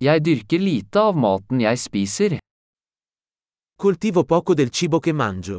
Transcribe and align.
Jeg 0.00 0.22
dyrker 0.24 0.62
lite 0.64 0.96
av 0.96 1.12
maten 1.12 1.58
jeg 1.60 1.76
spiser. 1.76 2.34
Coltivo 3.76 4.22
poco 4.24 4.54
del 4.54 4.70
cibo 4.72 4.98
che 4.98 5.12
mangio. 5.12 5.58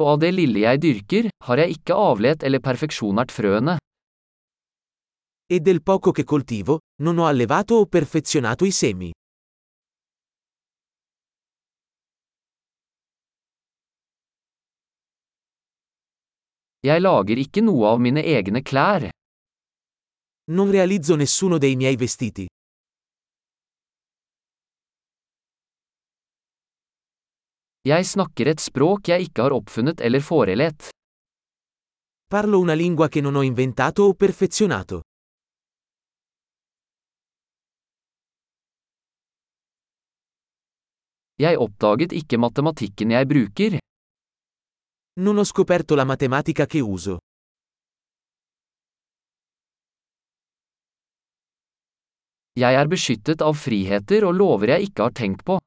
Og 0.00 0.06
av 0.06 0.20
det 0.20 0.34
lille 0.36 0.66
jeg 0.66 0.82
dyrker, 0.84 1.30
har 1.48 1.62
jeg 1.64 1.78
ikke 1.78 1.96
avlet 1.96 2.44
eller 2.44 2.60
perfeksjonert 2.60 3.32
frøene. 3.32 3.78
E 5.48 5.60
del 5.60 5.80
poco 5.80 6.12
che 6.12 6.24
coltivo, 6.24 6.78
non 7.00 7.16
ho 7.18 7.24
allevato 7.24 7.80
o 7.80 7.86
perfezionato 7.86 8.66
i 8.66 8.70
semi. 8.70 9.10
Jeg 16.80 17.02
lager 17.04 17.36
ikke 17.36 17.60
noe 17.60 17.90
av 17.92 17.98
mine 18.00 18.22
egne 18.24 18.62
klær. 18.64 19.10
Non 20.56 20.70
realizzo 20.72 21.16
nessuno 21.20 21.58
dei 21.60 21.76
miei 21.76 21.98
vestiti. 22.00 22.46
Jeg 27.84 28.06
snakker 28.08 28.48
et 28.48 28.64
språk 28.64 29.12
jeg 29.12 29.28
ikke 29.28 29.44
har 29.44 29.56
oppfunnet 29.56 30.00
eller 30.00 30.24
forelett. 30.24 30.88
Parlo 32.32 32.60
una 32.60 32.74
lingua 32.74 33.08
che 33.08 33.20
non 33.20 33.36
ho 33.36 33.42
inventato 33.42 34.08
o 34.08 34.14
perfezionato. 34.14 35.02
Jeg 41.36 41.60
oppdaget 41.60 42.12
ikke 42.12 42.40
matematikken 42.40 43.12
jeg 43.12 43.28
bruker. 43.28 43.80
Non 45.20 45.36
ho 45.36 45.44
scoperto 45.44 45.94
la 45.94 46.04
matematica 46.04 46.64
che 46.64 46.80
uso. 46.80 47.18
Jeg 52.56 52.74
er 52.74 52.88
beskyttet 52.88 53.44
av 53.44 53.52
friheter 53.52 54.24
og 54.24 54.32
lover 54.38 54.72
jeg 54.74 54.88
ikke 54.88 55.04
har 55.04 55.12
tenkt 55.12 55.44
på. 55.44 55.58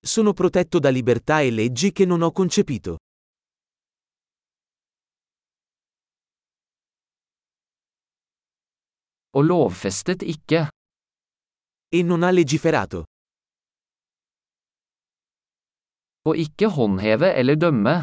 Sono 0.00 0.32
protetto 0.32 0.80
da 0.80 0.88
libertà 0.88 1.42
e 1.42 1.50
leggi 1.50 1.92
che 1.92 2.06
non 2.06 2.22
ho 2.22 2.32
concepito. 2.32 2.96
Og 9.36 9.44
lovfestet 9.44 10.22
ikke. 10.22 10.68
E 11.92 12.02
non 12.02 12.22
ha 12.22 12.30
legiferato. 12.30 13.04
Og 16.24 16.36
ikke 16.38 16.68
håndheve 16.70 17.32
eller 17.34 17.56
dømme. 17.58 17.94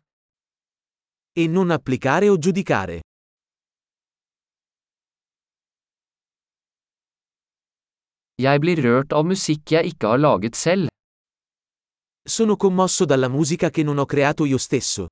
E 1.36 1.48
non 1.48 1.72
applicare 1.72 2.30
o 2.31 2.36
giudicare. 2.36 3.00
Jeg 8.40 8.59
blir 8.64 8.80
rørt 8.84 9.12
av 9.16 9.23
musikk 9.28 9.72
jeg 9.75 9.94
ikke 9.94 10.12
har 10.12 10.20
laget 10.20 10.56
selv. 10.56 10.92
Sono 12.28 12.56
commosso 12.56 13.06
dalla 13.06 13.28
musica 13.28 13.70
che 13.70 13.84
non 13.84 14.00
ho 14.00 14.06
creato 14.06 14.45
io 14.45 14.58
stesso. 14.58 15.08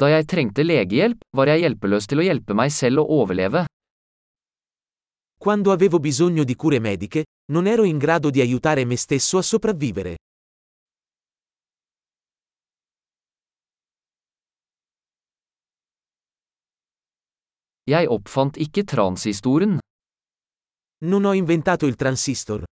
Da 0.00 0.08
jeg 0.08 0.26
trengte 0.26 0.62
legehjelp, 0.64 1.18
var 1.36 1.50
jeg 1.50 1.66
hjelpeløs 1.66 2.06
til 2.06 2.22
å 2.22 2.24
hjelpe 2.24 2.54
meg 2.54 2.70
selv 2.72 3.02
å 3.02 3.20
overleve. 3.20 3.66
Quando 5.42 5.72
avevo 5.72 5.98
bisogno 5.98 6.44
di 6.44 6.54
cure 6.54 6.78
mediche, 6.78 7.24
non 7.50 7.66
ero 7.66 7.84
in 7.84 7.96
grado 7.96 8.28
di 8.28 8.42
aiutare 8.42 8.84
me 8.84 8.96
stesso 8.96 9.38
a 9.38 9.42
sopravvivere. 9.42 10.16
Jeg 17.88 18.06
oppfant 18.08 18.56
ikke 18.56 18.84
transistoren. 18.84 19.78
Non 21.04 21.24
ho 21.24 21.32
inventato 21.32 21.86
il 21.86 21.96
transistor. 21.96 22.62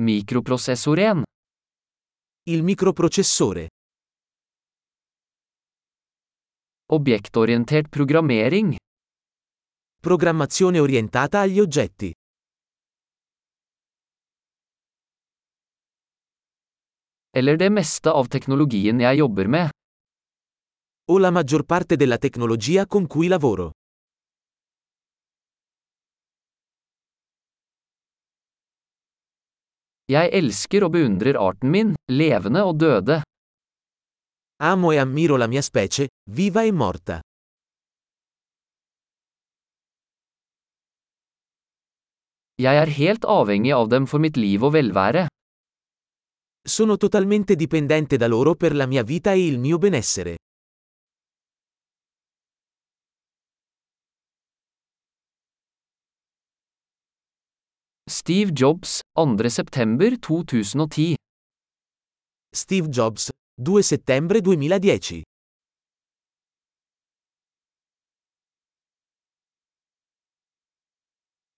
Mikroprosessoren. 0.00 1.22
Il 2.48 2.62
microprocessore. 2.62 3.68
Objektorientert 6.88 7.88
programmering. 7.90 8.76
Programmazione 10.00 10.78
orientata 10.78 11.40
agli 11.40 11.58
oggetti. 11.58 12.12
Eller 17.34 17.56
det 17.56 17.70
meste 17.70 18.14
av 18.14 18.30
teknologien 18.30 19.02
jeg 19.02 19.18
jobber 19.18 19.50
med. 19.50 19.74
O 21.10 21.18
la 21.18 21.32
maggior 21.34 21.66
parte 21.66 21.96
della 21.96 22.18
tecnologia 22.18 22.86
con 22.86 23.08
cui 23.08 23.26
lavoro. 23.26 23.72
Jeg 30.06 30.30
elsker 30.30 30.86
og 30.86 30.94
beundrer 30.94 31.34
arten 31.34 31.70
min, 31.74 31.96
levende 32.06 32.62
og 32.62 32.78
døde. 32.78 33.24
Amo 34.58 34.90
e 34.90 34.96
ammiro 34.96 35.36
la 35.36 35.46
mia 35.46 35.60
specie, 35.60 36.08
viva 36.30 36.62
e 36.62 36.72
morta. 36.72 37.20
Jeg 42.56 42.74
er 42.80 42.88
helt 42.88 43.26
avhengig 43.28 43.74
av 43.76 43.90
dem 43.92 44.06
for 44.08 44.18
mitt 44.18 44.38
liv 44.40 44.64
og 44.64 44.72
velvære. 44.72 45.26
Sono 46.64 46.96
totalmente 46.96 47.54
dipendente 47.54 48.16
da 48.16 48.26
loro 48.26 48.54
per 48.54 48.74
la 48.74 48.86
mia 48.86 49.02
vita 49.02 49.32
e 49.32 49.46
il 49.46 49.58
mio 49.58 49.76
benessere. 49.76 50.36
Steve 58.08 58.52
Jobs, 58.52 59.00
2. 59.12 59.50
september 59.50 60.16
2010. 60.18 61.16
Steve 62.54 62.88
Jobs, 62.88 63.28
2 63.58 63.82
settembre 63.82 64.40
2010 64.42 65.35